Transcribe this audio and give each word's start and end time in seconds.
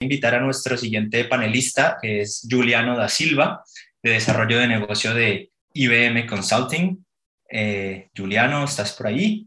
invitar 0.00 0.34
a 0.34 0.40
nuestro 0.40 0.78
siguiente 0.78 1.24
panelista, 1.26 1.98
que 2.00 2.22
es 2.22 2.46
Juliano 2.50 2.96
da 2.96 3.08
Silva, 3.08 3.62
de 4.02 4.12
desarrollo 4.12 4.58
de 4.58 4.66
negocio 4.66 5.12
de 5.12 5.50
IBM 5.74 6.26
Consulting. 6.26 7.04
Eh, 7.50 8.08
Juliano, 8.16 8.64
¿estás 8.64 8.94
por 8.94 9.08
ahí? 9.08 9.46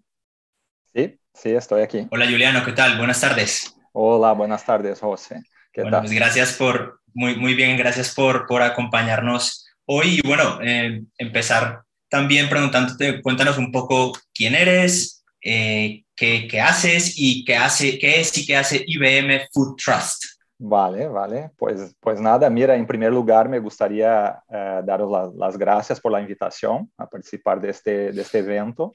Sí, 0.93 1.17
sí, 1.33 1.49
estoy 1.49 1.81
aquí. 1.81 2.07
Hola 2.11 2.25
Juliano, 2.25 2.63
¿qué 2.63 2.71
tal? 2.73 2.97
Buenas 2.97 3.19
tardes. 3.19 3.75
Hola, 3.93 4.33
buenas 4.33 4.63
tardes, 4.63 4.99
José. 4.99 5.41
¿Qué 5.71 5.81
bueno, 5.81 5.97
tal? 5.97 6.05
Pues 6.05 6.13
gracias 6.13 6.53
por, 6.53 7.01
muy, 7.15 7.35
muy 7.35 7.55
bien, 7.55 7.75
gracias 7.75 8.13
por, 8.13 8.45
por 8.45 8.61
acompañarnos 8.61 9.65
hoy. 9.85 10.19
Y 10.23 10.27
bueno, 10.27 10.59
eh, 10.61 11.01
empezar 11.17 11.81
también 12.09 12.47
preguntándote, 12.47 13.23
cuéntanos 13.23 13.57
un 13.57 13.71
poco 13.71 14.15
quién 14.31 14.53
eres, 14.53 15.23
eh, 15.41 16.03
qué, 16.15 16.47
qué, 16.47 16.61
haces 16.61 17.15
y 17.17 17.43
qué, 17.43 17.55
hace, 17.55 17.97
qué 17.97 18.21
es 18.21 18.37
y 18.37 18.45
qué 18.45 18.55
hace 18.55 18.83
IBM 18.85 19.47
Food 19.51 19.77
Trust. 19.83 20.32
Vale, 20.65 21.09
vale. 21.09 21.51
Pues, 21.57 21.93
pues 21.99 22.21
nada, 22.21 22.49
mira, 22.49 22.73
en 22.75 22.87
primer 22.87 23.11
lugar 23.11 23.49
me 23.49 23.59
gustaría 23.59 24.41
uh, 24.47 24.85
daros 24.85 25.11
la, 25.11 25.29
las 25.35 25.57
gracias 25.57 25.99
por 25.99 26.13
la 26.13 26.21
invitación 26.21 26.89
a 26.97 27.05
participar 27.05 27.59
de 27.59 27.69
este, 27.69 28.09
este 28.09 28.39
evento 28.39 28.93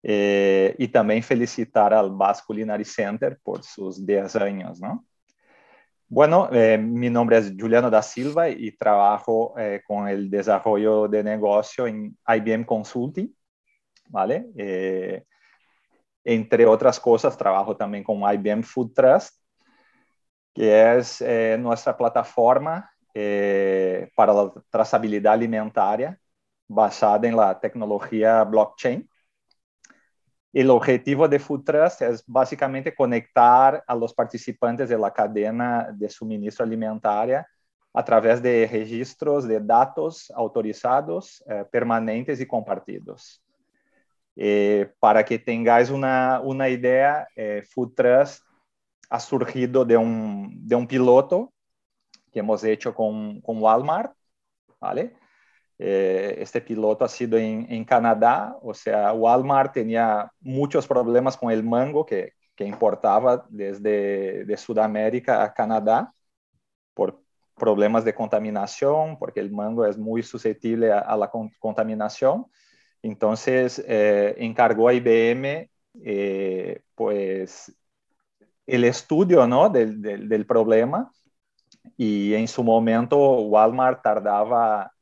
eh, 0.00 0.76
y 0.78 0.86
también 0.86 1.24
felicitar 1.24 1.92
al 1.92 2.10
Basque 2.12 2.44
Culinary 2.46 2.84
Center 2.84 3.36
por 3.42 3.64
sus 3.64 4.06
10 4.06 4.36
años, 4.36 4.80
¿no? 4.80 5.04
Bueno, 6.08 6.48
eh, 6.52 6.78
mi 6.78 7.10
nombre 7.10 7.38
es 7.38 7.52
Juliano 7.58 7.90
da 7.90 8.00
Silva 8.00 8.48
y 8.48 8.70
trabajo 8.76 9.54
eh, 9.58 9.82
con 9.84 10.06
el 10.06 10.30
desarrollo 10.30 11.08
de 11.08 11.24
negocio 11.24 11.88
en 11.88 12.16
IBM 12.28 12.64
Consulting, 12.64 13.34
¿vale? 14.08 14.46
Eh, 14.56 15.24
entre 16.22 16.64
otras 16.64 17.00
cosas, 17.00 17.36
trabajo 17.36 17.76
también 17.76 18.04
con 18.04 18.18
IBM 18.18 18.62
Food 18.62 18.92
Trust, 18.94 19.45
que 20.56 20.96
es 20.96 21.20
eh, 21.20 21.58
nuestra 21.60 21.94
plataforma 21.94 22.90
eh, 23.12 24.10
para 24.16 24.32
la 24.32 24.50
trazabilidad 24.70 25.34
alimentaria 25.34 26.18
basada 26.66 27.28
en 27.28 27.36
la 27.36 27.60
tecnología 27.60 28.42
blockchain. 28.42 29.06
El 30.54 30.70
objetivo 30.70 31.28
de 31.28 31.38
Food 31.38 31.64
Trust 31.64 32.00
es 32.00 32.24
básicamente 32.26 32.94
conectar 32.94 33.84
a 33.86 33.94
los 33.94 34.14
participantes 34.14 34.88
de 34.88 34.96
la 34.96 35.12
cadena 35.12 35.90
de 35.92 36.08
suministro 36.08 36.64
alimentaria 36.64 37.46
a 37.92 38.02
través 38.02 38.42
de 38.42 38.66
registros 38.72 39.46
de 39.46 39.60
datos 39.60 40.32
autorizados, 40.34 41.44
eh, 41.46 41.66
permanentes 41.70 42.40
y 42.40 42.46
compartidos. 42.46 43.44
Eh, 44.34 44.90
para 44.98 45.22
que 45.22 45.38
tengáis 45.38 45.90
una, 45.90 46.40
una 46.40 46.70
idea, 46.70 47.28
eh, 47.36 47.62
Food 47.70 47.92
Trust 47.94 48.45
ha 49.08 49.20
surgido 49.20 49.84
de 49.84 49.96
un, 49.96 50.66
de 50.66 50.74
un 50.74 50.86
piloto 50.86 51.52
que 52.32 52.40
hemos 52.40 52.62
hecho 52.64 52.94
con, 52.94 53.40
con 53.40 53.62
Walmart, 53.62 54.12
¿vale? 54.80 55.14
Eh, 55.78 56.36
este 56.38 56.60
piloto 56.60 57.04
ha 57.04 57.08
sido 57.08 57.36
en, 57.38 57.66
en, 57.70 57.84
Canadá, 57.84 58.56
o 58.62 58.72
sea, 58.72 59.12
Walmart 59.12 59.74
tenía 59.74 60.30
muchos 60.40 60.86
problemas 60.86 61.36
con 61.36 61.50
el 61.50 61.62
mango 61.62 62.06
que, 62.06 62.32
que 62.54 62.64
importaba 62.64 63.46
desde 63.50 64.44
de 64.44 64.56
Sudamérica 64.56 65.44
a 65.44 65.52
Canadá 65.52 66.12
por 66.94 67.20
problemas 67.56 68.04
de 68.04 68.14
contaminación, 68.14 69.18
porque 69.18 69.40
el 69.40 69.50
mango 69.50 69.84
es 69.86 69.98
muy 69.98 70.22
susceptible 70.22 70.92
a, 70.92 71.00
a 71.00 71.16
la 71.16 71.30
con, 71.30 71.50
contaminación. 71.58 72.46
Entonces, 73.02 73.82
eh, 73.86 74.34
encargó 74.38 74.88
a 74.88 74.94
IBM, 74.94 75.70
eh, 76.04 76.80
pues, 76.94 77.74
el 78.66 78.84
estudio 78.84 79.46
¿no? 79.46 79.68
del, 79.68 80.00
del, 80.02 80.46
problema 80.46 81.10
y 81.96 82.34
en 82.34 82.48
su 82.48 82.64
momento 82.64 83.16
Walmart 83.42 84.02
tardaba 84.02 84.92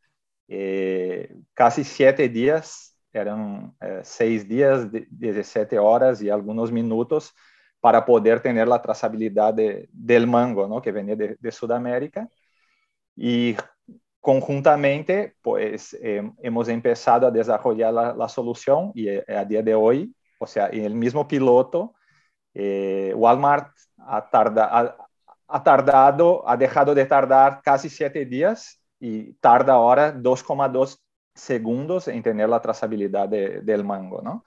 eh, 0.48 1.34
casi 1.54 1.84
siete 1.84 2.28
días, 2.28 2.98
eran 3.12 3.74
eh, 3.80 4.00
seis 4.02 4.46
días, 4.46 4.88
17 4.92 5.78
horas 5.78 6.20
y 6.20 6.28
algunos 6.28 6.70
minutos 6.70 7.32
para 7.80 8.04
poder 8.04 8.40
tener 8.40 8.66
la 8.68 8.80
trazabilidad 8.80 9.54
de, 9.54 9.88
del 9.92 10.26
mango, 10.26 10.66
¿no? 10.66 10.80
que 10.80 10.92
venía 10.92 11.16
de, 11.16 11.52
Sudamérica. 11.52 12.28
Y 13.14 13.56
conjuntamente, 14.20 15.36
pues 15.42 15.94
eh, 16.02 16.22
hemos 16.42 16.68
empezado 16.68 17.26
a 17.26 17.30
desarrollar 17.30 17.92
la, 17.92 18.14
la, 18.14 18.28
solución 18.28 18.90
y 18.94 19.08
eh, 19.08 19.24
a 19.28 19.44
día 19.44 19.62
de 19.62 19.74
hoy, 19.74 20.14
o 20.38 20.46
sea, 20.46 20.68
en 20.68 20.84
el 20.84 20.94
mismo 20.94 21.28
piloto, 21.28 21.94
eh, 22.54 23.12
Walmart 23.16 23.74
ha, 23.98 24.30
tarda, 24.30 24.68
ha, 24.70 24.96
ha, 25.48 25.62
tardado, 25.62 26.48
ha 26.48 26.56
dejado 26.56 26.94
de 26.94 27.04
tardar 27.04 27.60
casi 27.62 27.88
siete 27.88 28.24
días 28.24 28.80
y 29.00 29.34
tarda 29.34 29.74
ahora 29.74 30.14
2,2 30.14 30.98
segundos 31.34 32.08
en 32.08 32.22
tener 32.22 32.48
la 32.48 32.60
trazabilidad 32.60 33.28
de, 33.28 33.60
del 33.60 33.84
mango, 33.84 34.22
¿no? 34.22 34.44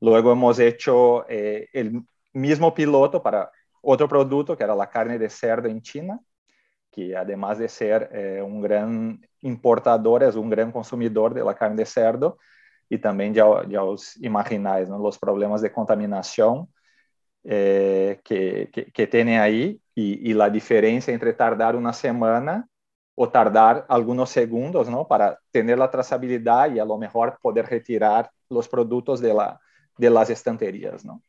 Luego 0.00 0.32
hemos 0.32 0.58
hecho 0.58 1.28
eh, 1.28 1.68
el 1.72 2.02
mismo 2.32 2.72
piloto 2.72 3.22
para 3.22 3.50
otro 3.82 4.08
producto 4.08 4.56
que 4.56 4.64
era 4.64 4.74
la 4.74 4.88
carne 4.88 5.18
de 5.18 5.28
cerdo 5.28 5.68
en 5.68 5.82
China, 5.82 6.20
que 6.90 7.16
además 7.16 7.58
de 7.58 7.68
ser 7.68 8.08
eh, 8.12 8.42
un 8.42 8.60
gran 8.60 9.20
importador, 9.42 10.22
es 10.22 10.34
un 10.34 10.50
gran 10.50 10.72
consumidor 10.72 11.34
de 11.34 11.44
la 11.44 11.54
carne 11.54 11.76
de 11.76 11.86
cerdo 11.86 12.38
y 12.88 12.98
también 12.98 13.34
ya, 13.34 13.46
ya 13.68 13.82
os 13.82 14.16
imagináis 14.16 14.88
¿no? 14.88 14.98
los 14.98 15.18
problemas 15.18 15.60
de 15.60 15.72
contaminación 15.72 16.68
eh, 17.44 18.20
que, 18.24 18.70
que, 18.72 18.92
que, 18.92 19.06
tiene 19.06 19.40
ahí 19.40 19.80
y, 19.94 20.30
y, 20.30 20.34
la 20.34 20.50
diferencia 20.50 21.12
entre 21.14 21.32
tardar 21.32 21.74
una 21.74 21.92
semana 21.92 22.68
o 23.14 23.28
tardar 23.28 23.86
algunos 23.88 24.30
segundos 24.30 24.88
¿no? 24.88 25.06
para 25.06 25.38
tener 25.50 25.78
la 25.78 25.90
trazabilidad 25.90 26.72
y 26.72 26.78
a 26.78 26.84
lo 26.84 26.98
mejor 26.98 27.38
poder 27.40 27.66
retirar 27.66 28.30
los 28.48 28.68
productos 28.68 29.20
de, 29.20 29.34
la, 29.34 29.60
de 29.96 30.10
las 30.10 30.30
estanterías. 30.30 31.04
¿no? 31.04 31.22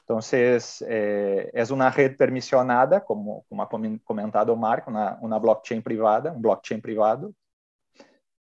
Entonces, 0.00 0.84
eh, 0.88 1.50
es 1.54 1.70
una 1.70 1.90
red 1.90 2.16
permisionada, 2.16 3.04
como, 3.04 3.44
como 3.48 3.62
ha 3.62 3.68
comentado 4.04 4.56
Marco, 4.56 4.90
una, 4.90 5.16
una 5.20 5.38
blockchain 5.38 5.82
privada, 5.82 6.32
un 6.32 6.42
blockchain 6.42 6.80
privado. 6.80 7.32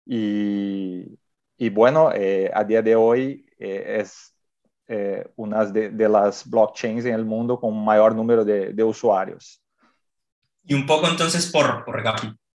Y, 0.06 1.19
y 1.57 1.69
bueno, 1.69 2.12
eh, 2.13 2.50
a 2.53 2.63
día 2.63 2.81
de 2.81 2.96
hoy 2.96 3.46
eh, 3.59 4.00
es 4.00 4.34
eh, 4.88 5.25
una 5.36 5.66
de, 5.66 5.90
de, 5.90 6.09
las 6.09 6.50
blockchains 6.50 7.06
en 7.06 7.14
el 7.14 7.25
mundo 7.25 7.59
con 7.59 7.84
mayor 7.84 8.16
número 8.16 8.44
de, 8.44 8.74
de 8.74 8.84
usuarios. 8.84 9.62
Y 10.66 10.74
un 10.74 10.86
poco 10.86 11.08
entonces, 11.08 11.47
por, 11.47 11.86
por, 11.86 12.03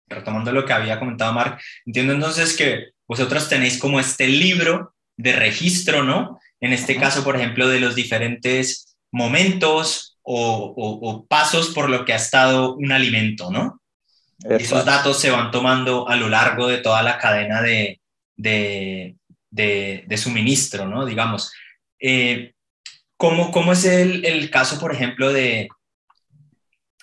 retomando 0.08 0.52
lo 0.52 0.64
que 0.64 0.72
había 0.72 0.98
comentado 0.98 1.32
Mark, 1.32 1.60
entiendo 1.86 2.12
entonces 2.12 2.56
que 2.56 2.90
vosotros 3.06 3.48
tenéis 3.48 3.78
como 3.78 4.00
este 4.00 4.26
libro 4.26 4.94
de 5.16 5.32
registro, 5.34 6.02
¿no? 6.02 6.38
En 6.60 6.72
este 6.72 6.96
caso, 6.96 7.24
por 7.24 7.36
ejemplo, 7.36 7.68
de 7.68 7.80
los 7.80 7.94
diferentes 7.94 8.96
momentos 9.10 10.18
o, 10.22 10.74
o, 10.76 11.10
o 11.10 11.26
pasos 11.26 11.68
por 11.68 11.90
lo 11.90 12.04
que 12.04 12.12
ha 12.12 12.16
estado 12.16 12.74
un 12.74 12.92
alimento, 12.92 13.50
¿no? 13.50 13.80
Eso. 14.44 14.56
Esos 14.56 14.84
datos 14.84 15.20
se 15.20 15.30
van 15.30 15.50
tomando 15.50 16.08
a 16.08 16.16
lo 16.16 16.28
largo 16.28 16.66
de 16.66 16.78
toda 16.78 17.02
la 17.02 17.18
cadena 17.18 17.62
de, 17.62 18.00
de, 18.36 19.16
de, 19.50 20.04
de 20.06 20.16
suministro, 20.16 20.86
¿no? 20.86 21.04
Digamos. 21.04 21.52
Eh, 22.04 22.52
¿cómo, 23.16 23.52
¿cómo, 23.52 23.72
es 23.72 23.84
el, 23.84 24.24
el, 24.24 24.50
caso, 24.50 24.80
por 24.80 24.92
ejemplo, 24.92 25.32
de 25.32 25.68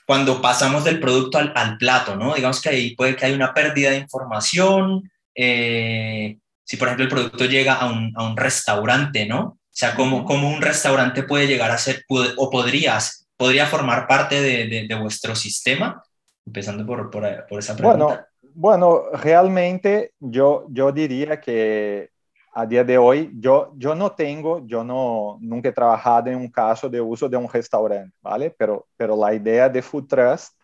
cuando 0.06 0.42
pasamos 0.42 0.84
del 0.84 1.00
producto 1.00 1.38
al, 1.38 1.54
al, 1.56 1.78
plato, 1.78 2.18
¿no? 2.18 2.36
Digamos 2.36 2.62
que 2.62 2.70
ahí 2.70 2.96
puede 2.96 3.16
que 3.16 3.26
haya 3.26 3.36
una 3.36 3.54
pérdida 3.54 3.92
de 3.92 3.98
información, 3.98 5.10
eh, 5.34 6.38
si 6.66 6.76
por 6.76 6.90
ejemplo 6.90 7.06
el 7.06 7.12
producto 7.12 7.46
llega 7.46 7.76
a 7.76 7.90
un, 7.90 8.12
a 8.18 8.24
un 8.24 8.36
restaurante, 8.36 9.26
¿no? 9.26 9.40
O 9.40 9.58
sea, 9.72 9.96
¿cómo, 9.96 10.26
¿cómo, 10.26 10.50
un 10.50 10.62
restaurante 10.62 11.24
puede 11.24 11.48
llegar 11.48 11.72
a 11.72 11.78
ser, 11.78 12.04
o 12.10 12.50
podrías, 12.50 13.30
podría 13.38 13.68
formar 13.68 14.06
parte 14.06 14.42
de, 14.42 14.68
de, 14.68 14.88
de 14.88 14.96
vuestro 14.96 15.34
sistema? 15.34 16.04
Empezando 16.46 16.86
por, 16.86 17.10
por, 17.10 17.45
por, 17.48 17.60
esa 17.60 17.78
pregunta. 17.78 18.06
Bueno, 18.06 18.25
bueno 18.54 19.04
realmente 19.13 20.12
yo, 20.19 20.66
yo 20.69 20.92
diría 20.92 21.40
que 21.40 22.10
a 22.59 22.65
día 22.65 22.83
de 22.83 22.97
hoy, 22.97 23.31
yo, 23.39 23.71
yo 23.77 23.95
no 23.95 24.11
tengo, 24.11 24.65
yo 24.67 24.83
no, 24.83 25.38
nunca 25.39 25.69
he 25.69 25.71
trabajado 25.71 26.29
en 26.29 26.35
un 26.35 26.51
caso 26.51 26.89
de 26.89 27.00
uso 27.00 27.29
de 27.29 27.38
un 27.38 27.47
restaurante, 27.47 28.13
¿vale? 28.21 28.51
Pero, 28.51 28.85
pero 28.97 29.15
la 29.15 29.33
idea 29.33 29.69
de 29.69 29.81
Food 29.81 30.07
Trust 30.07 30.59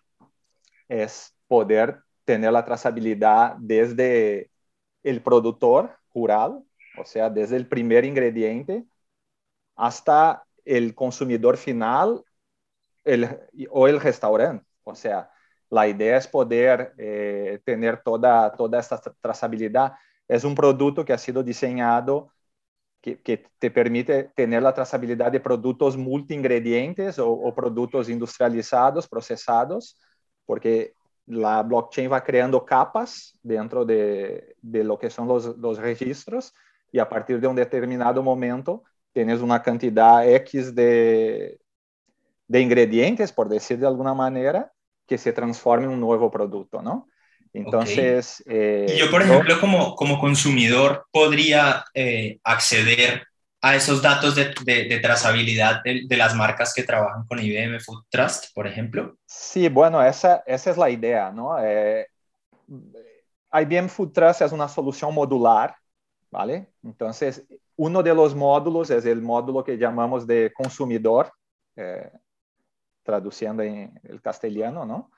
es 0.89 1.33
poder 1.47 2.01
tener 2.25 2.51
la 2.51 2.65
trazabilidad 2.65 3.55
desde 3.59 4.49
el 5.03 5.21
productor 5.21 5.97
rural, 6.13 6.61
o 6.97 7.05
sea, 7.05 7.29
desde 7.29 7.55
el 7.55 7.65
primer 7.65 8.03
ingrediente 8.03 8.83
hasta 9.77 10.43
el 10.65 10.93
consumidor 10.95 11.55
final 11.55 12.25
el, 13.05 13.39
o 13.69 13.87
el 13.87 14.01
restaurante. 14.01 14.65
O 14.83 14.95
sea, 14.95 15.31
la 15.69 15.87
idea 15.87 16.17
es 16.17 16.27
poder 16.27 16.93
eh, 16.97 17.61
tener 17.63 18.01
toda, 18.03 18.51
toda 18.51 18.79
esta 18.79 18.99
trazabilidad 19.21 19.93
es 20.27 20.43
un 20.43 20.55
producto 20.55 21.05
que 21.05 21.13
ha 21.13 21.17
sido 21.17 21.43
diseñado 21.43 22.31
que, 23.01 23.45
te 23.59 23.69
permite 23.69 24.31
tener 24.35 24.63
la 24.63 24.73
trazabilidad 24.73 25.31
de 25.31 25.39
productos 25.39 25.95
multiingredientes 25.95 27.19
o, 27.19 27.29
o 27.29 27.53
productos 27.53 28.09
industrializados, 28.09 29.07
procesados, 29.07 30.01
porque 30.45 30.95
la 31.27 31.61
blockchain 31.63 32.11
va 32.11 32.23
creando 32.23 32.65
capas 32.65 33.37
dentro 33.43 33.85
de, 33.85 34.55
de 34.61 34.83
lo 34.83 34.97
que 34.97 35.09
son 35.09 35.27
los, 35.27 35.57
los, 35.57 35.77
registros 35.77 36.53
y 36.91 36.99
a 36.99 37.09
partir 37.09 37.39
de 37.39 37.47
un 37.47 37.55
determinado 37.55 38.21
momento 38.21 38.83
tienes 39.11 39.41
una 39.41 39.61
cantidad 39.61 40.27
X 40.27 40.73
de, 40.75 41.59
de 42.47 42.61
ingredientes, 42.61 43.31
por 43.31 43.49
decir 43.49 43.79
de 43.79 43.87
alguna 43.87 44.13
manera, 44.13 44.71
que 45.07 45.17
se 45.17 45.33
transforma 45.33 45.85
en 45.85 45.91
un 45.91 45.99
nuevo 45.99 46.29
producto, 46.29 46.81
¿no? 46.81 47.07
Entonces... 47.55 48.43
Eh, 48.47 48.85
y 48.95 48.99
yo, 48.99 49.09
por 49.09 49.21
ejemplo, 49.21 49.59
como, 49.59 49.95
como 49.95 50.19
consumidor, 50.19 51.05
podría 51.11 51.85
eh, 51.93 52.39
acceder 52.43 53.25
a 53.61 53.75
esos 53.75 54.01
datos 54.01 54.35
de, 54.35 54.53
de, 54.63 54.99
trazabilidad 54.99 55.81
de, 55.83 56.03
de, 56.07 56.17
las 56.17 56.35
marcas 56.35 56.71
que 56.73 56.83
trabajan 56.83 57.25
con 57.25 57.39
IBM 57.39 57.79
Food 57.79 58.03
Trust, 58.09 58.53
por 58.53 58.67
ejemplo? 58.67 59.17
Sí, 59.25 59.69
bueno, 59.69 60.03
esa, 60.03 60.43
esa 60.45 60.69
es 60.69 60.77
la 60.77 60.89
idea, 60.89 61.31
¿no? 61.31 61.57
Eh, 61.59 62.07
IBM 63.51 63.89
Food 63.89 64.11
Trust 64.11 64.41
es 64.41 64.51
una 64.51 64.67
solución 64.67 65.13
modular, 65.13 65.75
¿vale? 66.29 66.67
Entonces, 66.83 67.43
uno 67.75 68.03
de 68.03 68.13
los 68.13 68.35
módulos 68.35 68.89
es 68.89 69.05
el 69.05 69.21
módulo 69.21 69.63
que 69.63 69.77
llamamos 69.77 70.27
de 70.27 70.51
consumidor, 70.53 71.31
eh, 71.75 72.11
traduciendo 73.01 73.63
en 73.63 73.99
el 74.03 74.21
castellano, 74.21 74.85
¿no? 74.85 75.09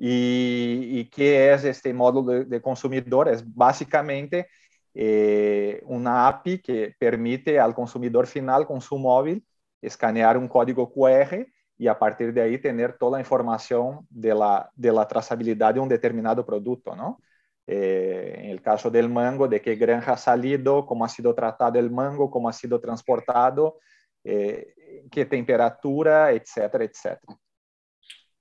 ¿Y, 0.00 1.06
qué 1.06 1.52
es 1.52 1.64
este 1.64 1.92
módulo 1.92 2.32
de, 2.32 2.44
de 2.44 2.62
consumidor? 2.62 3.28
Es 3.28 3.42
básicamente 3.44 4.46
eh, 4.94 5.80
una 5.84 6.28
API 6.28 6.60
que 6.60 6.94
permite 6.98 7.58
al 7.58 7.74
consumidor 7.74 8.26
final 8.26 8.66
con 8.66 8.80
su 8.80 8.96
móvil 8.96 9.44
escanear 9.82 10.38
un 10.38 10.48
código 10.48 10.92
QR 10.92 11.46
y 11.76 11.86
a 11.88 11.98
partir 11.98 12.32
de 12.32 12.42
ahí 12.42 12.58
tener 12.58 12.96
toda 12.96 13.18
la 13.18 13.20
información 13.20 14.06
de 14.10 14.34
la, 14.34 14.70
de 14.74 14.92
la 14.92 15.06
trazabilidad 15.06 15.74
de 15.74 15.80
un 15.80 15.88
determinado 15.88 16.44
producto, 16.44 16.96
¿no? 16.96 17.20
Eh, 17.66 18.34
en 18.38 18.50
el 18.50 18.62
caso 18.62 18.90
del 18.90 19.08
mango, 19.08 19.46
de 19.46 19.60
qué 19.60 19.76
granja 19.76 20.12
ha 20.12 20.16
salido, 20.16 20.86
cómo 20.86 21.04
ha 21.04 21.08
sido 21.08 21.34
tratado 21.34 21.78
el 21.78 21.90
mango, 21.90 22.30
cómo 22.30 22.48
ha 22.48 22.52
sido 22.52 22.80
transportado, 22.80 23.78
eh, 24.24 24.74
qué 25.10 25.26
temperatura, 25.26 26.32
etcétera, 26.32 26.84
etcétera. 26.84 27.36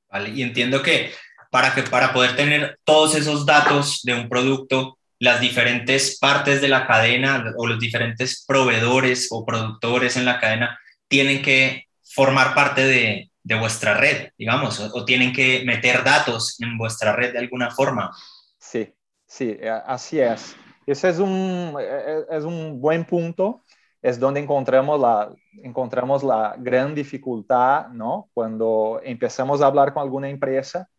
Vale, 0.09 0.29
y 0.29 0.41
entiendo 0.41 0.81
que 0.81 1.11
para, 1.51 1.73
que 1.73 1.83
para 1.83 2.13
poder 2.13 2.35
tener 2.35 2.79
todos 2.83 3.15
esos 3.15 3.45
datos 3.45 4.01
de 4.03 4.13
un 4.13 4.29
producto, 4.29 4.97
las 5.19 5.41
diferentes 5.41 6.19
partes 6.19 6.61
de 6.61 6.67
la 6.67 6.85
cadena 6.85 7.53
o 7.57 7.65
los 7.65 7.79
diferentes 7.79 8.45
proveedores 8.45 9.27
o 9.31 9.45
productores 9.45 10.15
en 10.15 10.25
la 10.25 10.39
cadena 10.39 10.79
tienen 11.07 11.41
que 11.41 11.85
formar 12.03 12.53
parte 12.53 12.85
de, 12.85 13.31
de 13.47 13.57
vuestra 13.57 13.93
red, 13.93 14.31
digamos, 14.37 14.77
o, 14.79 15.05
tienen 15.05 15.31
que 15.31 15.63
meter 15.65 16.03
datos 16.03 16.59
en 16.59 16.77
vuestra 16.77 17.13
red 17.13 17.31
de 17.31 17.39
alguna 17.39 17.71
forma. 17.71 18.11
Sí, 18.59 18.93
sí, 19.25 19.57
eh, 19.57 19.69
así 19.85 20.19
es. 20.19 20.53
Ese 20.85 21.09
es 21.09 21.19
un, 21.19 21.75
eh, 21.79 22.25
es 22.29 22.43
un 22.43 22.81
buen 22.81 23.05
punto, 23.05 23.63
es 24.01 24.19
donde 24.19 24.41
encontramos 24.41 24.99
la, 24.99 25.33
encontramos 25.63 26.23
la 26.23 26.55
gran 26.57 26.93
dificultad, 26.93 27.87
¿no? 27.87 28.29
Cuando 28.33 28.99
empezamos 29.01 29.61
a 29.61 29.67
hablar 29.67 29.93
con 29.93 30.03
alguna 30.03 30.29
empresa, 30.29 30.89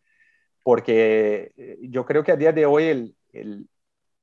porque 0.63 1.51
eh, 1.57 1.77
yo 1.81 2.05
creo 2.05 2.23
que 2.23 2.31
a 2.31 2.37
día 2.37 2.51
de 2.51 2.65
hoy 2.65 2.85
el, 2.85 3.15
el 3.33 3.67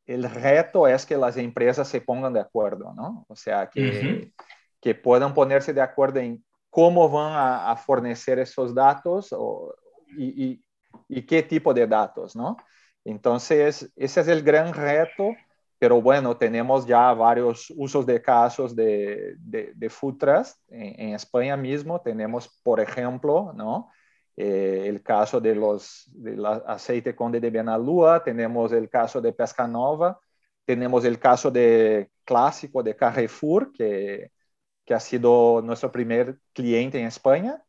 el 0.07 0.23
reto 0.31 0.87
es 0.87 1.05
que 1.05 1.17
las 1.17 1.37
empresas 1.37 1.89
se 1.89 2.01
pongan 2.01 2.33
de 2.33 2.41
acuerdo, 2.41 2.95
¿no? 2.95 3.25
O 3.29 3.35
sea, 3.35 3.69
que, 3.69 3.81
uh 3.81 3.85
-huh. 3.85 4.33
que 4.81 4.95
puedan 4.95 5.35
ponerse 5.35 5.73
de 5.73 5.81
acuerdo 5.81 6.21
en 6.21 6.45
cómo 6.71 7.09
van 7.09 7.33
a, 7.33 7.71
a 7.73 7.77
fornecer 7.77 8.39
esos 8.39 8.73
datos 8.75 9.33
o, 9.33 9.75
y, 10.17 10.45
y, 10.45 10.65
y, 11.09 11.23
qué 11.27 11.43
tipo 11.43 11.75
de 11.75 11.87
datos, 11.87 12.37
¿no? 12.37 12.57
Entonces, 13.05 13.91
ese 13.97 14.21
es 14.21 14.29
el 14.29 14.43
gran 14.43 14.73
reto, 14.73 15.35
pero 15.79 16.01
bueno, 16.01 16.37
tenemos 16.37 16.87
ya 16.87 17.13
varios 17.13 17.73
usos 17.77 18.07
de 18.07 18.21
casos 18.23 18.75
de, 18.75 19.35
de, 19.39 19.73
de 19.75 19.91
food 19.91 20.19
trust. 20.19 20.59
En, 20.69 21.09
en 21.09 21.15
España 21.15 21.57
mismo 21.57 22.01
tenemos, 22.01 22.49
por 22.63 22.79
ejemplo, 22.81 23.53
¿no? 23.55 23.89
Eh, 24.37 24.85
el 24.87 25.03
caso 25.03 25.41
de 25.41 25.55
los 25.55 26.05
de 26.13 26.37
la 26.37 26.57
aceite 26.67 27.17
Conde 27.17 27.41
de 27.41 27.51
Benalúa, 27.51 28.23
tenemos 28.23 28.71
el 28.73 28.91
caso 28.91 29.21
de 29.21 29.33
Pesca 29.33 29.67
Nova, 29.67 30.21
tenemos 30.67 31.05
el 31.07 31.19
caso 31.19 31.51
de 31.51 32.11
clásico 32.25 32.83
de 32.83 32.95
Carrefour, 32.95 33.73
que, 33.73 34.31
que 34.85 34.95
ha 34.95 35.01
sido 35.01 35.63
nuestro 35.63 35.91
primer 35.91 36.39
cliente 36.53 36.99
en 37.01 37.07
España. 37.07 37.63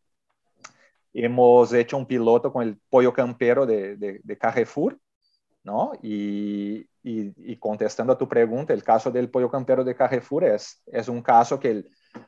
Hemos 1.14 1.74
hecho 1.74 1.98
un 1.98 2.06
piloto 2.06 2.52
con 2.52 2.64
el 2.64 2.78
pollo 2.90 3.14
campero 3.14 3.66
de, 3.66 3.96
de, 3.96 4.20
de 4.22 4.38
Carrefour, 4.38 5.00
¿no? 5.64 5.94
Y, 6.02 6.80
y, 7.02 7.34
y, 7.38 7.58
contestando 7.58 8.14
a 8.14 8.18
tu 8.18 8.28
pregunta, 8.28 8.74
el 8.74 8.84
caso 8.84 9.10
del 9.10 9.30
pollo 9.30 9.50
campero 9.50 9.84
de 9.86 9.96
Carrefour 9.96 10.44
es, 10.44 10.82
es 10.88 11.08
un 11.08 11.22
caso 11.22 11.60
que, 11.60 11.86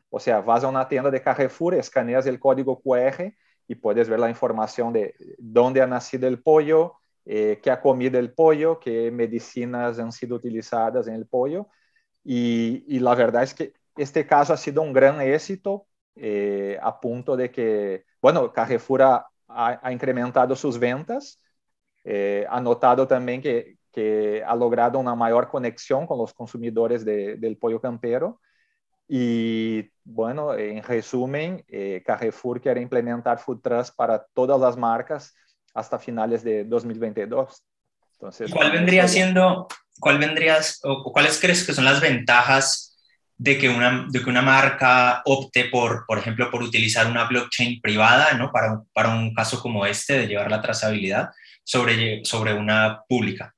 o 0.09 0.19
sea, 0.19 0.39
vas 0.39 0.63
a 0.63 0.69
una 0.69 0.87
tienda 0.87 1.11
de 1.11 1.21
Carrefour, 1.21 1.75
escaneas 1.75 2.25
el 2.25 2.39
código 2.39 2.79
QR 2.81 3.33
y 3.69 3.75
puedes 3.75 4.09
ver 4.09 4.19
la 4.19 4.29
información 4.31 4.91
de 4.91 5.15
dónde 5.37 5.79
ha 5.81 5.85
nacido 5.87 6.27
el 6.27 6.41
pollo, 6.41 6.95
eh, 7.23 7.59
qué 7.61 7.69
ha 7.69 7.79
comido 7.79 8.17
el 8.17 8.33
pollo, 8.33 8.79
qué 8.79 9.11
medicinas 9.11 9.99
han 9.99 10.11
sido 10.11 10.35
utilizadas 10.37 11.07
en 11.07 11.13
el 11.13 11.27
pollo. 11.27 11.67
Y, 12.23 12.99
la 12.99 13.13
verdad 13.13 13.43
es 13.43 13.53
que 13.53 13.73
este 13.95 14.25
caso 14.25 14.53
ha 14.53 14.57
sido 14.57 14.81
un 14.81 14.91
gran 14.91 15.21
éxito 15.21 15.85
eh, 16.15 16.79
a 16.81 16.99
punto 16.99 17.37
de 17.37 17.51
que, 17.51 18.05
bueno, 18.19 18.51
Carrefour 18.51 19.03
ha, 19.03 19.29
ha 19.47 19.91
incrementado 19.91 20.55
sus 20.55 20.79
ventas, 20.79 21.39
eh, 22.03 22.47
ha 22.49 22.59
notado 22.59 23.07
también 23.07 23.41
que, 23.41 23.77
ha 24.47 24.55
logrado 24.55 24.97
una 24.97 25.13
mayor 25.13 25.49
conexión 25.49 26.07
con 26.07 26.17
los 26.17 26.33
consumidores 26.33 27.03
de, 27.03 27.35
del 27.35 27.57
pollo 27.57 27.81
campero 27.81 28.39
y 29.11 29.89
bueno, 30.03 30.53
en 30.53 30.83
resumen, 30.83 31.65
eh, 31.67 32.03
Carrefour 32.05 32.61
quiere 32.61 32.79
implementar 32.79 33.39
Food 33.39 33.59
Trust 33.61 33.95
para 33.95 34.23
todas 34.33 34.61
las 34.61 34.77
marcas 34.77 35.35
hasta 35.73 35.97
finales 35.97 36.43
de 36.43 36.63
2022. 36.63 37.63
Entonces, 38.13 38.51
¿Cuál 38.51 38.71
vendría 38.71 39.07
siendo, 39.07 39.67
cuál 39.99 40.19
vendrías, 40.19 40.79
o 40.83 41.11
cuáles 41.11 41.39
crees 41.41 41.65
que 41.65 41.73
son 41.73 41.85
las 41.85 41.99
ventajas 42.01 42.97
de 43.35 43.57
que 43.57 43.69
una, 43.69 44.05
de 44.09 44.21
que 44.21 44.29
una 44.29 44.43
marca 44.43 45.23
opte 45.25 45.65
por, 45.65 46.05
por 46.05 46.19
ejemplo, 46.19 46.51
por 46.51 46.61
utilizar 46.61 47.07
una 47.07 47.25
blockchain 47.25 47.81
privada, 47.81 48.33
¿no? 48.33 48.51
Para, 48.51 48.83
para 48.93 49.09
un 49.09 49.33
caso 49.33 49.59
como 49.59 49.87
este 49.87 50.19
de 50.19 50.27
llevar 50.27 50.51
la 50.51 50.61
trazabilidad 50.61 51.29
sobre, 51.63 52.23
sobre 52.25 52.53
una 52.53 53.01
pública? 53.07 53.55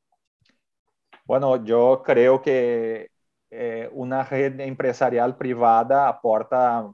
Bueno, 1.26 1.66
yo 1.66 2.04
creo 2.06 2.42
que 2.42 3.11
eh, 3.52 3.90
una 3.94 4.24
red 4.24 4.60
empresarial 4.62 5.36
privada 5.38 6.08
aporta, 6.08 6.90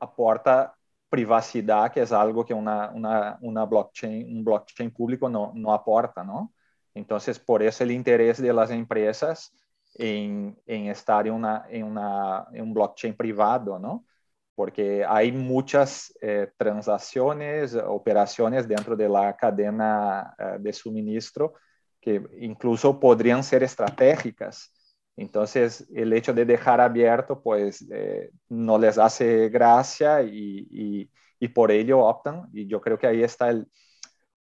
aporta 0.00 0.74
privacidad, 1.10 1.92
que 1.92 2.00
es 2.02 2.12
algo 2.12 2.44
que 2.44 2.54
una, 2.54 2.90
una, 2.90 3.38
una 3.42 3.64
blockchain, 3.66 4.38
un 4.38 4.42
blockchain 4.42 4.90
público 4.92 5.28
no, 5.28 5.52
no, 5.54 5.74
aporta, 5.74 6.24
¿no? 6.24 6.54
Entonces, 6.94 7.38
por 7.38 7.62
eso 7.62 7.84
el 7.84 7.90
interés 7.90 8.40
de 8.40 8.52
las 8.52 8.70
empresas 8.70 9.52
en, 9.94 10.58
en 10.66 10.86
estar 10.86 11.26
en, 11.26 11.34
una, 11.34 11.66
en, 11.68 11.84
una, 11.84 12.46
en 12.52 12.62
un 12.62 12.74
blockchain 12.74 13.14
privado, 13.14 13.78
¿no? 13.78 14.06
Porque 14.54 15.04
hay 15.06 15.32
muchas 15.32 16.14
eh, 16.22 16.50
transacciones, 16.56 17.74
operaciones 17.74 18.66
dentro 18.66 18.96
de 18.96 19.08
la 19.08 19.36
cadena 19.36 20.34
eh, 20.38 20.56
de 20.60 20.72
suministro 20.72 21.54
que 22.00 22.22
incluso 22.40 22.98
podrían 22.98 23.44
ser 23.44 23.62
estratégicas 23.62 24.72
entonces, 25.16 25.86
el 25.94 26.12
hecho 26.12 26.32
de 26.32 26.44
dejar 26.44 26.80
abierto, 26.80 27.42
pues, 27.42 27.86
eh, 27.90 28.30
no 28.48 28.78
les 28.78 28.96
hace 28.98 29.48
gracia 29.50 30.22
y, 30.22 31.10
por 31.54 31.70
ello 31.70 32.00
optan. 32.00 32.48
Y 32.52 32.66
yo 32.66 32.80
creo 32.80 32.98
que 32.98 33.06
ahí 33.06 33.22
está 33.22 33.50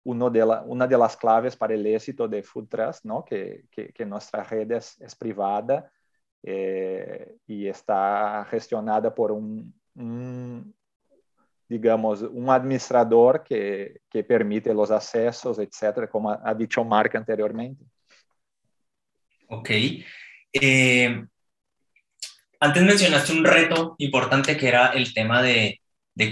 una 0.04 0.86
de 0.86 0.98
las 0.98 1.16
claves 1.16 1.56
para 1.56 1.74
el 1.74 1.86
éxito 1.86 2.28
de 2.28 2.42
Food 2.42 2.68
Trust, 2.68 3.04
¿no? 3.04 3.24
Que, 3.24 3.64
nuestra 4.06 4.44
red 4.44 4.70
es, 4.72 5.16
privada 5.18 5.90
eh, 6.42 7.36
y 7.46 7.66
está 7.66 8.46
gestionada 8.48 9.12
por 9.14 9.32
un, 9.32 9.74
digamos, 11.68 12.22
un 12.22 12.50
administrador 12.50 13.42
que, 13.42 14.00
permite 14.28 14.72
los 14.72 14.90
accesos, 14.90 15.58
etcétera, 15.58 16.08
como 16.08 16.30
ha, 16.30 16.40
ha 16.44 16.54
dicho 16.54 16.84
Mark 16.84 17.16
anteriormente. 17.16 17.84
Ok. 19.48 19.70
Eh, 20.52 21.24
antes 22.60 22.82
mencionaste 22.82 23.32
un 23.32 23.44
reto 23.44 23.94
importante 23.98 24.56
que 24.56 24.68
era 24.68 24.88
el 24.88 25.14
tema 25.14 25.42
de, 25.42 25.80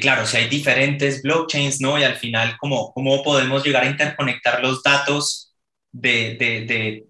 claro, 0.01 0.27
si 0.27 0.37
hay 0.37 0.49
diferentes 0.49 1.23
blockchains, 1.23 1.81
¿no? 1.81 1.99
Y 1.99 2.03
al 2.03 2.17
final, 2.17 2.57
¿cómo, 2.59 2.93
cómo 2.93 3.23
podemos 3.23 3.65
llegar 3.65 3.85
a 3.85 3.91
interconectar 3.91 4.61
los 4.61 4.83
datos 4.83 5.55
de, 5.93 6.37
de, 6.39 7.07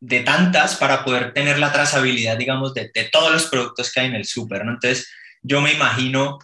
de, 0.00 0.20
tantas 0.20 0.76
para 0.76 1.04
poder 1.04 1.32
tener 1.32 1.58
la 1.58 1.72
trazabilidad, 1.72 2.36
digamos, 2.36 2.74
de, 2.74 2.90
todos 3.12 3.32
los 3.32 3.46
productos 3.46 3.92
que 3.92 4.00
hay 4.00 4.06
en 4.08 4.16
el 4.16 4.24
súper, 4.24 4.64
¿no? 4.64 4.72
Entonces, 4.72 5.08
yo 5.42 5.60
me 5.60 5.72
imagino, 5.72 6.38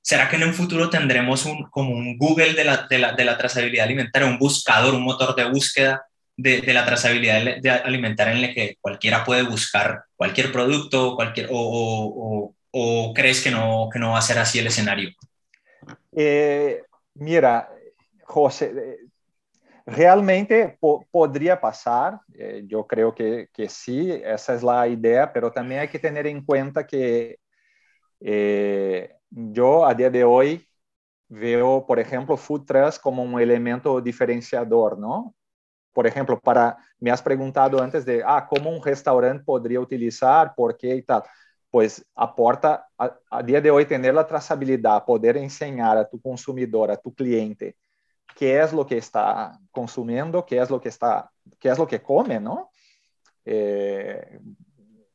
¿será 0.00 0.28
que 0.30 0.36
en 0.36 0.44
un 0.44 0.54
futuro 0.54 0.88
tendremos 0.88 1.44
un, 1.44 1.64
como 1.70 1.92
un 1.92 2.16
Google 2.16 2.54
de 2.54 2.64
la, 2.64 2.86
de 2.88 3.24
la, 3.24 3.38
trazabilidad 3.38 3.84
alimentaria, 3.84 4.28
un 4.28 4.38
buscador, 4.38 4.94
un 4.94 5.02
motor 5.02 5.34
de 5.36 5.44
búsqueda 5.44 6.02
de, 6.36 6.72
la 6.72 6.84
trazabilidad 6.84 7.82
alimentaria 7.84 8.34
en 8.34 8.44
el 8.44 8.54
que 8.54 8.76
cualquiera 8.80 9.24
puede 9.24 9.42
buscar 9.42 10.04
cualquier 10.16 10.52
producto 10.52 11.16
cualquier, 11.16 11.48
o, 11.50 12.52
o, 12.70 13.14
crees 13.14 13.42
que 13.42 13.50
no, 13.50 13.88
que 13.90 13.98
no 13.98 14.12
va 14.12 14.18
a 14.18 14.22
ser 14.22 14.38
así 14.38 14.58
el 14.58 14.66
escenario? 14.66 15.10
Eh, 16.14 16.82
mira, 17.14 17.70
José, 18.24 18.72
eh, 18.76 18.98
realmente 19.86 20.78
podría 21.10 21.58
pasar, 21.60 22.20
eh, 22.34 22.64
yo 22.66 22.86
creo 22.86 23.14
que, 23.14 23.48
que, 23.52 23.68
sí, 23.68 24.10
esa 24.12 24.54
es 24.54 24.62
la 24.62 24.86
idea, 24.88 25.32
pero 25.32 25.50
también 25.50 25.80
hay 25.80 25.88
que 25.88 25.98
tener 25.98 26.26
en 26.26 26.44
cuenta 26.44 26.86
que 26.86 27.38
yo 29.30 29.86
a 29.86 29.94
día 29.94 30.10
de 30.10 30.24
hoy 30.24 30.66
veo, 31.28 31.84
por 31.86 31.98
ejemplo, 31.98 32.36
food 32.36 32.64
trucks 32.64 32.98
como 32.98 33.22
un 33.22 33.40
elemento 33.40 34.00
diferenciador, 34.00 34.98
¿no? 34.98 35.35
Por 35.96 36.06
ejemplo, 36.06 36.38
para, 36.38 36.76
me 37.00 37.10
has 37.10 37.22
preguntado 37.22 37.80
antes 37.80 38.04
de, 38.04 38.22
ah, 38.22 38.46
¿cómo 38.46 38.68
un 38.68 38.84
restaurante 38.84 39.42
podría 39.42 39.80
utilizar? 39.80 40.54
¿Por 40.54 40.76
qué 40.76 40.94
y 40.94 41.00
tal? 41.00 41.22
Pues 41.70 42.04
aporta, 42.14 42.86
a, 42.98 43.18
a 43.30 43.42
día 43.42 43.62
de 43.62 43.70
hoy, 43.70 43.86
tener 43.86 44.12
la 44.12 44.26
trazabilidad, 44.26 45.06
poder 45.06 45.38
enseñar 45.38 45.96
a 45.96 46.06
tu 46.06 46.20
consumidor, 46.20 46.90
a 46.90 46.98
tu 46.98 47.14
cliente, 47.14 47.78
qué 48.36 48.60
es 48.60 48.74
lo 48.74 48.84
que 48.84 48.98
está 48.98 49.58
consumiendo, 49.70 50.44
qué 50.44 50.60
es 50.60 50.68
lo 50.68 50.78
que 50.78 50.90
está, 50.90 51.30
qué 51.58 51.70
es 51.70 51.78
lo 51.78 51.86
que 51.86 52.02
come, 52.02 52.40
¿no? 52.40 52.68
Eh, 53.46 54.38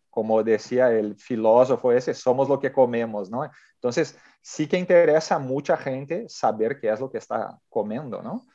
como 0.09 0.41
decía 0.41 0.91
el 0.91 1.15
filósofo 1.15 1.91
ese, 1.91 2.15
somos 2.15 2.49
lo 2.49 2.59
que 2.59 2.71
comemos, 2.71 3.29
¿no? 3.29 3.47
Entonces, 3.75 4.17
sí 4.41 4.65
que 4.65 4.79
interesa 4.79 5.35
a 5.35 5.39
mucha 5.39 5.77
gente 5.77 6.27
saber 6.27 6.79
qué 6.79 6.89
es 6.89 6.99
lo 6.99 7.11
que 7.11 7.19
está 7.19 7.59
comiendo, 7.69 8.23
¿no? 8.23 8.47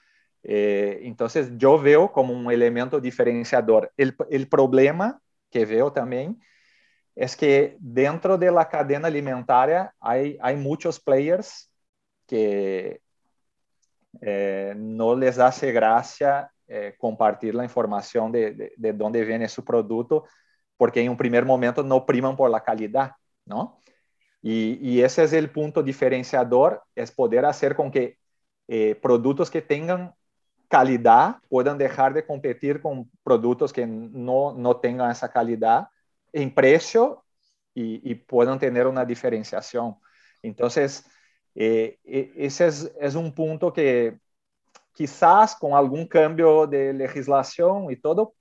Eh, 0.43 1.01
entonces, 1.03 1.51
yo 1.57 1.79
veo 1.79 2.13
como 2.13 2.33
un 2.33 2.51
elemento 2.51 3.01
diferenciador. 3.01 3.93
El, 3.97 4.17
el, 4.31 4.49
problema 4.49 5.21
que 5.51 5.67
veo 5.67 5.93
también 5.93 6.41
es 7.15 7.37
que 7.37 7.77
dentro 7.81 8.39
de 8.39 8.51
la 8.51 8.69
cadena 8.69 9.09
alimentaria 9.09 9.93
hay, 9.99 10.39
hay 10.41 10.57
muchos 10.57 11.01
players 11.01 11.71
que 12.27 13.01
eh, 14.21 14.75
no 14.77 15.15
les 15.15 15.39
hace 15.39 15.73
gracia 15.73 16.51
eh, 16.69 16.95
compartir 16.99 17.55
la 17.55 17.65
información 17.65 18.33
de, 18.33 18.53
de, 18.53 18.73
de, 18.77 18.93
dónde 18.93 19.25
viene 19.25 19.49
su 19.49 19.65
producto, 19.65 20.25
porque 20.77 21.01
en 21.01 21.11
un 21.11 21.17
primer 21.17 21.45
momento 21.45 21.83
no 21.83 22.05
priman 22.05 22.37
por 22.37 22.51
la 22.51 22.63
calidad, 22.63 23.13
¿no? 23.45 23.81
Y, 24.43 24.79
y 24.81 25.03
ese 25.03 25.25
es 25.25 25.33
el 25.33 25.51
punto 25.51 25.83
diferenciador, 25.83 26.83
es 26.95 27.11
poder 27.11 27.45
hacer 27.45 27.75
con 27.75 27.91
que 27.91 28.19
eh, 28.69 28.97
productos 29.01 29.51
que 29.51 29.63
tengan 29.63 30.15
calidad 30.69 31.37
puedan 31.49 31.79
dejar 31.79 32.15
de 32.15 32.25
competir 32.25 32.81
con 32.81 33.11
productos 33.23 33.73
que 33.73 33.87
no, 33.87 34.53
no 34.53 34.77
tengan 34.77 35.11
esa 35.11 35.31
calidad 35.31 35.89
en 36.33 36.53
precio 36.53 37.25
y, 37.75 38.11
y 38.11 38.15
puedan 38.15 38.59
tener 38.59 38.87
una 38.87 39.05
diferenciación. 39.05 39.97
Entonces, 40.43 41.05
eh, 41.55 41.99
e, 42.05 42.33
ese 42.37 42.67
es, 42.67 42.93
es, 43.01 43.15
un 43.15 43.35
punto 43.35 43.73
que 43.73 44.19
quizás 44.93 45.57
con 45.57 45.73
algún 45.73 46.07
cambio 46.07 46.67
de 46.67 46.93
legislación 46.93 47.91
y 47.91 47.97
todo, 47.97 48.35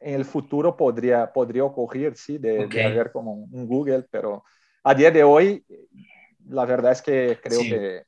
en 0.00 0.14
el 0.14 0.24
futuro 0.24 0.76
podría, 0.76 1.32
podría 1.32 1.64
ocurrir, 1.64 2.16
sí, 2.16 2.38
de, 2.38 2.66
de 2.66 2.84
haber 2.84 3.12
como 3.12 3.34
un, 3.34 3.66
Google, 3.66 4.04
pero 4.10 4.44
a 4.82 4.94
día 4.94 5.10
de 5.10 5.22
hoy, 5.22 5.64
la 6.48 6.64
verdad 6.64 6.92
es 6.92 7.02
que 7.02 7.38
creo 7.42 7.60
sí. 7.60 7.70
que... 7.70 8.02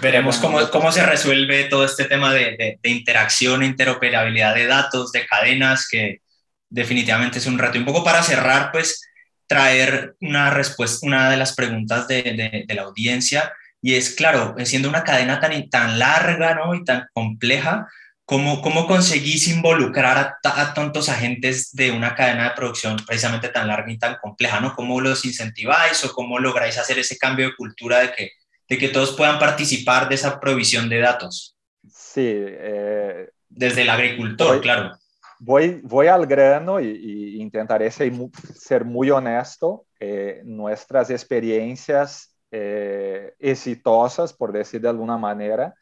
Veremos 0.00 0.38
cómo, 0.38 0.68
cómo 0.70 0.92
se 0.92 1.04
resuelve 1.04 1.64
todo 1.64 1.84
este 1.84 2.04
tema 2.04 2.32
de, 2.34 2.56
de, 2.56 2.78
de 2.82 2.90
interacción, 2.90 3.62
interoperabilidad 3.62 4.54
de 4.54 4.66
datos, 4.66 5.12
de 5.12 5.26
cadenas, 5.26 5.88
que 5.88 6.20
definitivamente 6.68 7.38
es 7.38 7.46
un 7.46 7.58
reto. 7.58 7.78
Un 7.78 7.84
poco 7.84 8.04
para 8.04 8.22
cerrar, 8.22 8.70
pues 8.72 9.08
traer 9.46 10.14
una 10.20 10.50
respuesta, 10.50 11.06
una 11.06 11.30
de 11.30 11.36
las 11.36 11.54
preguntas 11.54 12.06
de, 12.06 12.22
de, 12.22 12.64
de 12.66 12.74
la 12.74 12.82
audiencia 12.82 13.52
y 13.80 13.94
es, 13.94 14.14
claro, 14.14 14.54
siendo 14.64 14.88
una 14.88 15.04
cadena 15.04 15.40
tan, 15.40 15.68
tan 15.70 15.98
larga 15.98 16.54
¿no? 16.54 16.74
y 16.74 16.84
tan 16.84 17.06
compleja, 17.12 17.86
¿cómo, 18.24 18.60
cómo 18.60 18.86
conseguís 18.86 19.46
involucrar 19.48 20.18
a, 20.18 20.38
a, 20.42 20.74
tantos 20.74 21.08
agentes 21.08 21.70
de 21.72 21.92
una 21.92 22.14
cadena 22.14 22.44
de 22.44 22.56
producción 22.56 22.96
precisamente 23.06 23.48
tan 23.48 23.68
larga 23.68 23.92
y 23.92 23.98
tan 23.98 24.16
compleja? 24.20 24.60
¿no? 24.60 24.74
¿Cómo 24.74 25.00
los 25.00 25.24
incentiváis 25.24 26.04
o 26.04 26.12
cómo 26.12 26.38
lográis 26.38 26.76
hacer 26.76 26.98
ese 26.98 27.16
cambio 27.16 27.46
de 27.46 27.56
cultura 27.56 28.00
de 28.00 28.12
que, 28.12 28.32
de 28.68 28.78
que 28.78 28.88
todos 28.88 29.16
puedan 29.16 29.38
participar 29.38 30.08
de 30.08 30.14
esa 30.14 30.38
provisión 30.38 30.88
de 30.88 30.98
datos? 30.98 31.56
Sí. 31.90 32.24
Eh, 32.24 33.30
Desde 33.48 33.82
el 33.82 33.90
agricultor, 33.90 34.48
voy, 34.54 34.60
claro. 34.60 34.96
Voy, 35.40 35.80
voy 35.84 36.08
al 36.08 36.26
grano 36.26 36.80
y, 36.80 36.88
y 36.88 37.40
intentaré 37.40 37.90
ser, 37.90 38.12
ser 38.54 38.84
muy 38.84 39.10
honesto. 39.10 39.86
Eh, 40.00 40.42
nuestras 40.44 41.10
experiencias 41.10 42.36
eh, 42.50 43.34
exitosas, 43.38 44.32
por 44.32 44.52
decir 44.52 44.80
de 44.80 44.88
alguna 44.88 45.16
manera, 45.16 45.74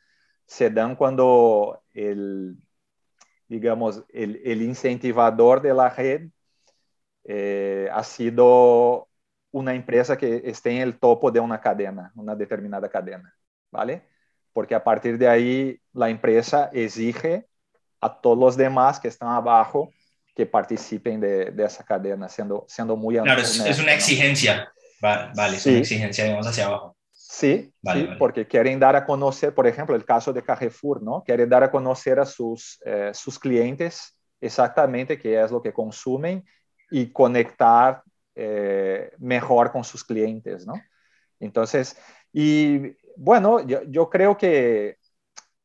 se 0.46 0.70
dan 0.70 0.94
cuando 0.94 1.82
el, 1.92 2.56
digamos, 3.48 4.04
el, 4.10 4.40
el 4.44 4.62
incentivador 4.62 5.60
de 5.60 5.74
la 5.74 5.90
red 5.90 6.28
eh, 7.24 7.88
ha 7.92 8.04
sido 8.04 9.08
una 9.56 9.74
empresa 9.74 10.18
que 10.18 10.42
esté 10.44 10.70
en 10.70 10.82
el 10.82 10.98
topo 10.98 11.30
de 11.30 11.40
una 11.40 11.58
cadena, 11.58 12.12
una 12.14 12.34
determinada 12.34 12.90
cadena, 12.90 13.34
¿vale? 13.72 14.02
Porque 14.52 14.74
a 14.74 14.84
partir 14.84 15.16
de 15.16 15.26
ahí 15.26 15.80
la 15.94 16.10
empresa 16.10 16.68
exige 16.74 17.46
a 18.02 18.20
todos 18.20 18.36
los 18.36 18.54
demás 18.54 19.00
que 19.00 19.08
están 19.08 19.30
abajo 19.30 19.90
que 20.34 20.44
participen 20.44 21.20
de, 21.20 21.52
de 21.52 21.64
esa 21.64 21.82
cadena, 21.84 22.28
siendo, 22.28 22.66
siendo 22.68 22.96
muy... 22.96 23.14
Claro, 23.14 23.40
honesto, 23.40 23.64
es, 23.64 23.80
una 23.80 23.94
exigencia. 23.94 24.70
¿no? 25.00 25.32
Vale, 25.34 25.56
es 25.56 25.62
sí. 25.62 25.70
una 25.70 25.78
exigencia, 25.78 26.24
digamos, 26.24 26.46
hacia 26.46 26.66
abajo. 26.66 26.94
Sí, 27.10 27.72
vale, 27.80 28.00
sí 28.00 28.06
vale. 28.08 28.18
porque 28.18 28.46
quieren 28.46 28.78
dar 28.78 28.94
a 28.94 29.06
conocer, 29.06 29.54
por 29.54 29.66
ejemplo, 29.66 29.96
el 29.96 30.04
caso 30.04 30.34
de 30.34 30.42
Carrefour, 30.42 31.02
¿no? 31.02 31.24
Quieren 31.24 31.48
dar 31.48 31.64
a 31.64 31.70
conocer 31.70 32.20
a 32.20 32.26
sus, 32.26 32.78
eh, 32.84 33.10
sus 33.14 33.38
clientes 33.38 34.18
exactamente 34.38 35.18
qué 35.18 35.42
es 35.42 35.50
lo 35.50 35.62
que 35.62 35.72
consumen 35.72 36.44
y 36.90 37.06
conectar 37.06 38.02
eh, 38.36 39.12
mejor 39.18 39.72
con 39.72 39.82
sus 39.82 40.04
clientes, 40.04 40.66
¿no? 40.66 40.74
Entonces, 41.40 41.96
y 42.32 42.94
bueno, 43.16 43.60
yo, 43.66 43.82
yo 43.84 44.08
creo 44.08 44.36
que 44.36 44.98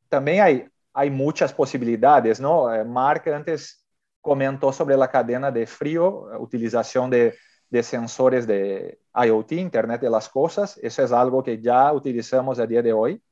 también 0.10 0.42
hay, 0.42 0.66
hay 0.94 1.10
muchas 1.10 1.54
posibilidades, 1.54 2.40
¿no? 2.40 2.74
Eh, 2.74 2.84
Mark 2.84 3.30
antes 3.30 3.86
comentó 4.22 4.74
sobre 4.74 4.98
la 4.98 5.10
cadena 5.10 5.52
de 5.52 5.68
frío, 5.68 6.30
utilización 6.40 7.10
de 7.10 7.36
de 7.72 7.82
sensores 7.84 8.46
de 8.46 9.00
IoT, 9.16 9.54
Internet 9.54 10.02
de 10.02 10.10
las 10.10 10.28
Cosas. 10.30 10.78
Eso 10.84 11.04
es 11.04 11.12
algo 11.12 11.42
que 11.42 11.60
ya 11.60 11.92
utilizamos 11.94 12.60
a 12.60 12.68
día 12.68 12.82
de 12.82 12.92
hoy 12.92 13.24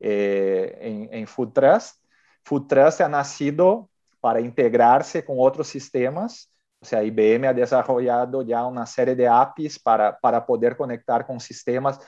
eh, 0.00 0.76
en, 0.80 1.08
en 1.12 1.26
Food 1.28 1.52
Trust. 1.52 2.04
Food 2.42 2.66
Trust 2.66 3.00
ha 3.00 3.08
nacido 3.08 3.88
para 4.20 4.40
integrarse 4.40 5.24
con 5.24 5.36
otros 5.38 5.68
sistemas. 5.68 6.52
O 6.80 6.84
sea, 6.84 7.02
IBM 7.02 7.48
ha 7.48 7.54
desarrollado 7.54 8.42
ya 8.42 8.64
una 8.64 8.86
serie 8.86 9.16
de 9.16 9.26
APIs 9.26 9.78
para, 9.78 10.18
para 10.18 10.46
poder 10.46 10.76
conectar 10.76 11.26
con 11.26 11.40
sistemas 11.40 12.00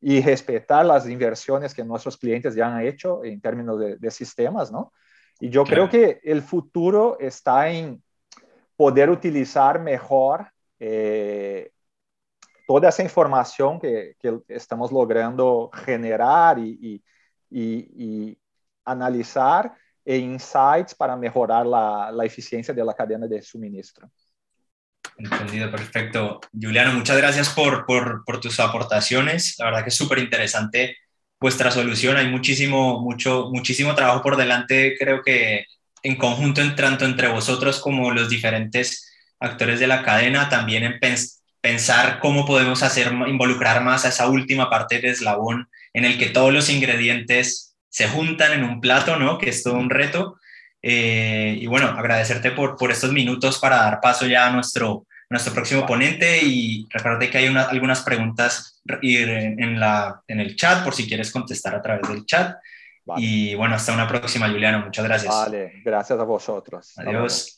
y 0.00 0.20
respetar 0.20 0.84
las 0.84 1.08
inversiones 1.08 1.74
que 1.74 1.84
nuestros 1.84 2.16
clientes 2.16 2.54
ya 2.54 2.66
han 2.66 2.84
hecho 2.84 3.24
en 3.24 3.40
términos 3.40 3.80
de, 3.80 3.96
de 3.96 4.10
sistemas, 4.10 4.70
¿no? 4.70 4.92
Y 5.40 5.50
yo 5.50 5.64
claro. 5.64 5.88
creo 5.88 5.90
que 5.90 6.20
el 6.22 6.42
futuro 6.42 7.16
está 7.18 7.70
en 7.70 8.02
poder 8.76 9.10
utilizar 9.10 9.80
mejor 9.80 10.48
eh, 10.78 11.72
toda 12.66 12.90
esa 12.90 13.02
información 13.02 13.80
que, 13.80 14.14
que, 14.20 14.40
estamos 14.48 14.92
logrando 14.92 15.70
generar 15.72 16.58
y, 16.58 17.02
y, 17.50 17.60
y, 17.60 18.38
analizar 18.84 19.74
e 20.08 20.16
insights 20.16 20.94
para 20.94 21.14
mejorar 21.14 21.66
la, 21.66 22.10
la, 22.10 22.24
eficiencia 22.24 22.72
de 22.72 22.82
la 22.82 22.94
cadena 22.94 23.26
de 23.26 23.42
suministro. 23.42 24.10
Entendido, 25.18 25.70
perfecto. 25.70 26.40
Juliano, 26.58 26.94
muchas 26.94 27.18
gracias 27.18 27.50
por, 27.50 27.84
por, 27.84 28.24
por 28.24 28.40
tus 28.40 28.58
aportaciones. 28.58 29.56
La 29.58 29.66
verdad 29.66 29.82
que 29.82 29.90
es 29.90 29.94
súper 29.94 30.20
interesante 30.20 30.96
vuestra 31.38 31.70
solución. 31.70 32.16
Hay 32.16 32.28
muchísimo, 32.30 33.02
mucho, 33.02 33.50
muchísimo 33.52 33.94
trabajo 33.94 34.22
por 34.22 34.38
delante, 34.38 34.96
creo 34.98 35.20
que 35.22 35.66
en 36.02 36.16
conjunto, 36.16 36.62
tanto 36.74 37.04
entre 37.04 37.28
vosotros 37.28 37.78
como 37.78 38.10
los 38.10 38.30
diferentes 38.30 39.12
actores 39.40 39.78
de 39.78 39.88
la 39.88 40.02
cadena, 40.02 40.48
también 40.48 40.84
en 40.84 40.98
pens 41.00 41.42
pensar 41.60 42.18
cómo 42.20 42.46
podemos 42.46 42.82
hacer, 42.82 43.12
involucrar 43.26 43.84
más 43.84 44.06
a 44.06 44.08
esa 44.08 44.28
última 44.28 44.70
parte 44.70 44.94
del 44.96 45.10
eslabón 45.10 45.68
en 45.92 46.06
el 46.06 46.16
que 46.16 46.30
todos 46.30 46.50
los 46.50 46.70
ingredientes 46.70 47.67
se 47.98 48.06
juntan 48.06 48.52
en 48.52 48.62
un 48.62 48.80
plato, 48.80 49.16
¿no? 49.16 49.38
Que 49.38 49.50
es 49.50 49.64
todo 49.64 49.74
un 49.74 49.90
reto. 49.90 50.38
Eh, 50.80 51.58
y 51.60 51.66
bueno, 51.66 51.88
agradecerte 51.88 52.52
por, 52.52 52.76
por 52.76 52.92
estos 52.92 53.10
minutos 53.10 53.58
para 53.58 53.78
dar 53.78 54.00
paso 54.00 54.24
ya 54.24 54.46
a 54.46 54.50
nuestro, 54.52 55.04
nuestro 55.28 55.52
próximo 55.52 55.84
ponente 55.84 56.38
y 56.44 56.86
recuerde 56.90 57.28
que 57.28 57.38
hay 57.38 57.46
algunas 57.46 58.02
preguntas 58.02 58.80
en, 59.02 59.80
la, 59.80 60.22
en 60.28 60.38
el 60.38 60.54
chat 60.54 60.84
por 60.84 60.94
si 60.94 61.08
quieres 61.08 61.32
contestar 61.32 61.74
a 61.74 61.82
través 61.82 62.08
del 62.08 62.24
chat. 62.24 62.56
Y 63.16 63.56
bueno, 63.56 63.74
hasta 63.74 63.92
una 63.92 64.06
próxima, 64.06 64.48
Juliano. 64.48 64.84
Muchas 64.84 65.04
gracias. 65.04 65.34
Vale, 65.34 65.82
gracias 65.84 66.20
a 66.20 66.22
vosotros. 66.22 66.92
Adiós. 66.98 67.57